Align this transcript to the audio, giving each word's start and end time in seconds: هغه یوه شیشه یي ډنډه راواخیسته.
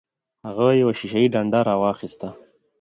هغه 0.45 0.65
یوه 0.81 0.93
شیشه 0.99 1.19
یي 1.21 1.27
ډنډه 1.33 1.59
راواخیسته. 1.67 2.29